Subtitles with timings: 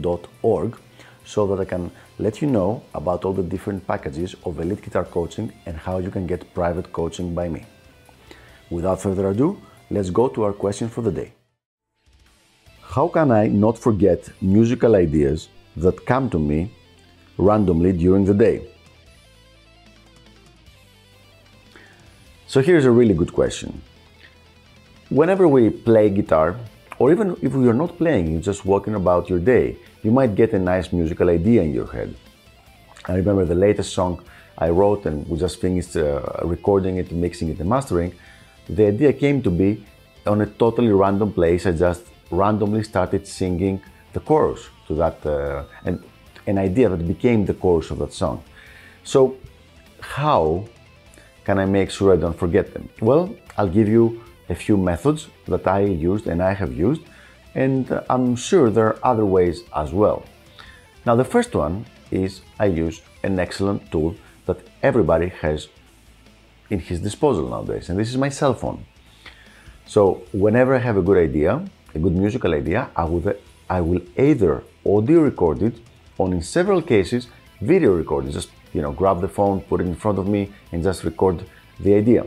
[0.00, 0.76] dot org
[1.24, 5.04] so that I can let you know about all the different packages of elite guitar
[5.04, 7.64] coaching and how you can get private coaching by me.
[8.70, 11.32] Without further ado, let's go to our question for the day.
[12.80, 16.70] How can I not forget musical ideas that come to me
[17.36, 18.68] randomly during the day?
[22.46, 23.82] So here's a really good question.
[25.10, 26.56] Whenever we play guitar,
[26.98, 30.52] or even if you're not playing, you're just walking about your day, you might get
[30.52, 32.14] a nice musical idea in your head.
[33.06, 34.22] I remember the latest song
[34.58, 38.14] I wrote and we just finished uh, recording it, mixing it, and mastering.
[38.68, 39.84] The idea came to be
[40.26, 41.66] on a totally random place.
[41.66, 43.80] I just randomly started singing
[44.12, 46.02] the chorus to that, uh, and
[46.46, 48.42] an idea that became the chorus of that song.
[49.04, 49.36] So,
[50.00, 50.64] how
[51.44, 52.88] can I make sure I don't forget them?
[53.00, 57.02] Well, I'll give you a few methods that I used and I have used,
[57.54, 60.24] and I'm sure there are other ways as well.
[61.04, 65.68] Now, the first one is I use an excellent tool that everybody has
[66.70, 68.84] in his disposal nowadays, and this is my cell phone.
[69.86, 73.34] So, whenever I have a good idea, a good musical idea, I will,
[73.70, 75.74] I will either audio record it
[76.18, 77.28] or in several cases
[77.60, 78.32] video record it.
[78.32, 81.44] Just you know, grab the phone, put it in front of me, and just record
[81.80, 82.26] the idea.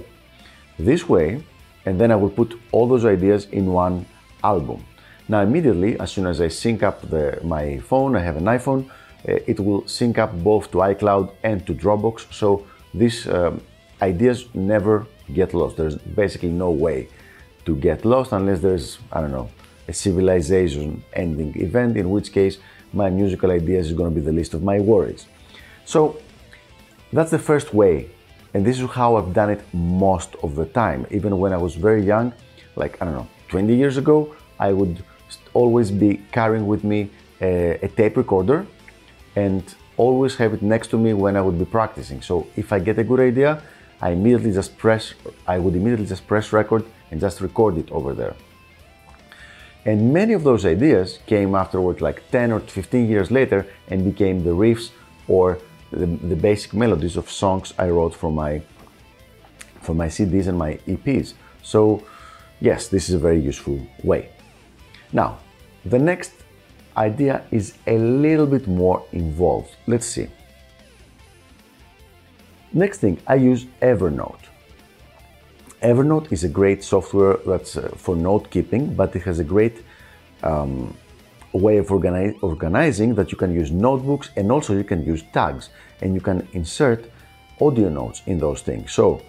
[0.79, 1.43] This way,
[1.85, 4.05] and then I will put all those ideas in one
[4.43, 4.85] album.
[5.27, 8.89] Now, immediately, as soon as I sync up the, my phone, I have an iPhone,
[9.27, 12.33] uh, it will sync up both to iCloud and to Dropbox.
[12.33, 13.61] So these um,
[14.01, 15.77] ideas never get lost.
[15.77, 17.09] There's basically no way
[17.65, 19.49] to get lost unless there's, I don't know,
[19.87, 22.57] a civilization ending event, in which case
[22.93, 25.27] my musical ideas is going to be the least of my worries.
[25.85, 26.19] So
[27.13, 28.09] that's the first way
[28.53, 31.05] and this is how I've done it most of the time.
[31.11, 32.33] Even when I was very young,
[32.75, 35.03] like, I don't know, 20 years ago, I would
[35.53, 37.09] always be carrying with me
[37.41, 38.65] a, a tape recorder
[39.35, 39.63] and
[39.97, 42.21] always have it next to me when I would be practicing.
[42.21, 43.61] So if I get a good idea,
[44.01, 45.13] I immediately just press,
[45.47, 48.35] I would immediately just press record and just record it over there.
[49.85, 54.43] And many of those ideas came afterward, like 10 or 15 years later, and became
[54.43, 54.91] the riffs
[55.27, 55.59] or
[55.91, 58.61] the, the basic melodies of songs I wrote for my
[59.81, 61.33] for my CDs and my EPs.
[61.63, 62.03] So
[62.59, 64.29] yes, this is a very useful way.
[65.11, 65.39] Now,
[65.85, 66.33] the next
[66.97, 69.75] idea is a little bit more involved.
[69.87, 70.27] Let's see.
[72.73, 74.43] Next thing, I use Evernote.
[75.81, 79.83] Evernote is a great software that's uh, for note keeping, but it has a great
[80.43, 80.95] um,
[81.53, 85.69] way of organize, organizing that you can use notebooks and also you can use tags
[86.01, 87.09] and you can insert
[87.61, 88.91] audio notes in those things.
[88.91, 89.21] So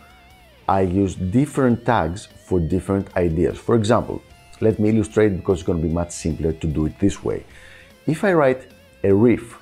[0.69, 3.59] I use different tags for different ideas.
[3.59, 4.23] For example,
[4.61, 7.45] let me illustrate because it's going to be much simpler to do it this way.
[8.07, 8.71] If I write
[9.03, 9.59] a riff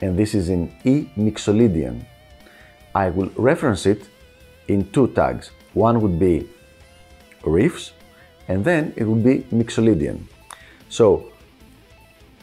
[0.00, 2.04] and this is in E Mixolydian,
[2.94, 4.08] I will reference it
[4.68, 5.50] in two tags.
[5.74, 6.48] One would be
[7.42, 7.92] riffs
[8.48, 10.26] and then it would be Mixolydian.
[10.88, 11.32] So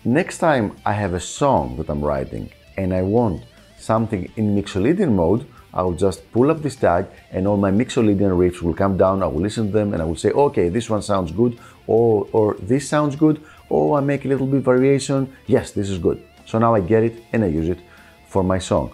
[0.07, 3.43] Next time I have a song that I'm writing and I want
[3.77, 8.31] something in Mixolydian mode, I will just pull up this tag and all my Mixolydian
[8.41, 9.21] riffs will come down.
[9.21, 12.25] I will listen to them and I will say, okay, this one sounds good, or,
[12.31, 15.29] or this sounds good, or I make a little bit variation.
[15.45, 16.23] Yes, this is good.
[16.45, 17.79] So now I get it and I use it
[18.29, 18.93] for my song.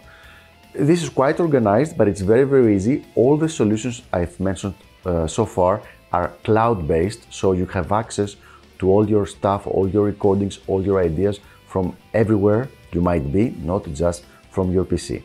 [0.74, 3.06] This is quite organized, but it's very, very easy.
[3.14, 4.74] All the solutions I've mentioned
[5.06, 8.36] uh, so far are cloud based, so you have access
[8.84, 11.40] to all your stuff, all your recordings, all your ideas
[11.72, 14.20] from everywhere you might be, not just
[14.52, 15.24] from your PC.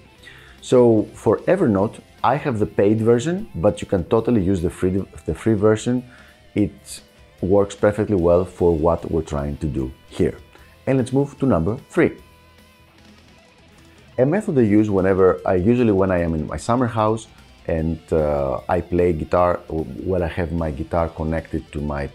[0.70, 0.78] So
[1.22, 5.34] for Evernote, I have the paid version, but you can totally use the free, the
[5.34, 5.96] free version.
[6.54, 6.78] It
[7.40, 10.36] works perfectly well for what we're trying to do here.
[10.86, 12.12] And let's move to number three.
[14.18, 17.26] A method I use whenever I usually when I am in my summer house
[17.66, 19.60] and uh, I play guitar,
[20.10, 22.08] when I have my guitar connected to my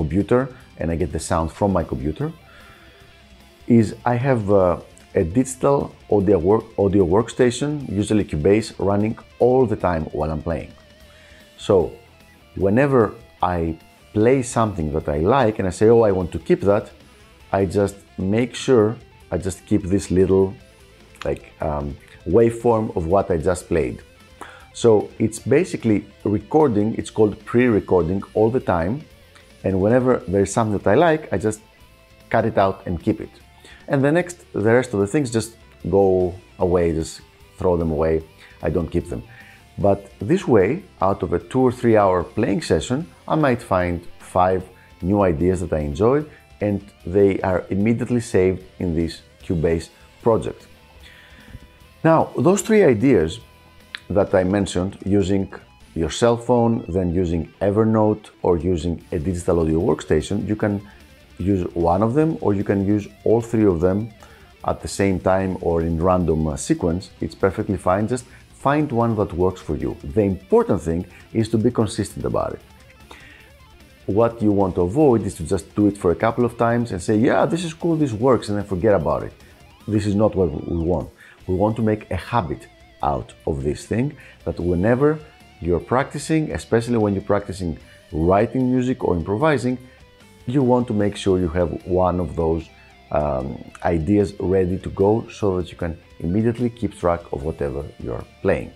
[0.00, 0.40] computer
[0.80, 2.32] and I get the sound from my computer
[3.66, 4.80] is I have uh,
[5.14, 10.72] a digital audio, work, audio workstation, usually Cubase, running all the time while I'm playing.
[11.56, 11.92] So
[12.56, 13.78] whenever I
[14.12, 16.90] play something that I like and I say, oh, I want to keep that,
[17.52, 18.96] I just make sure
[19.30, 20.54] I just keep this little
[21.24, 21.96] like um,
[22.26, 24.02] waveform of what I just played.
[24.72, 29.02] So it's basically recording, it's called pre-recording all the time.
[29.64, 31.60] And whenever there's something that I like, I just
[32.30, 33.30] cut it out and keep it.
[33.88, 35.56] And the next, the rest of the things just
[35.88, 37.20] go away, just
[37.58, 38.22] throw them away.
[38.62, 39.22] I don't keep them.
[39.78, 44.06] But this way, out of a two or three hour playing session, I might find
[44.18, 44.62] five
[45.02, 46.24] new ideas that I enjoy
[46.60, 49.88] and they are immediately saved in this Cubase
[50.22, 50.66] project.
[52.04, 53.40] Now, those three ideas
[54.08, 55.52] that I mentioned using
[55.94, 60.80] your cell phone, then using Evernote or using a digital audio workstation, you can
[61.38, 64.12] use one of them or you can use all three of them
[64.66, 67.10] at the same time or in random uh, sequence.
[67.20, 68.06] It's perfectly fine.
[68.08, 69.96] Just find one that works for you.
[70.04, 72.60] The important thing is to be consistent about it.
[74.06, 76.92] What you want to avoid is to just do it for a couple of times
[76.92, 79.32] and say, yeah, this is cool, this works, and then forget about it.
[79.88, 81.08] This is not what we want.
[81.46, 82.66] We want to make a habit
[83.02, 85.18] out of this thing that whenever
[85.60, 87.78] you're practicing, especially when you're practicing
[88.12, 89.78] writing music or improvising,
[90.46, 92.68] you want to make sure you have one of those
[93.12, 98.24] um, ideas ready to go so that you can immediately keep track of whatever you're
[98.42, 98.72] playing.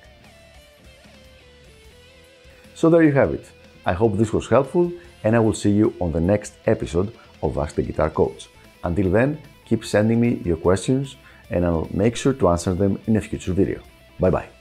[2.75, 3.51] So there you have it.
[3.87, 4.93] I hope this was helpful
[5.23, 8.49] and I will see you on the next episode of Ask the Guitar Coach.
[8.83, 11.17] Until then, keep sending me your questions
[11.51, 13.81] and I'll make sure to answer them in a future video.
[14.19, 14.54] Bye bye.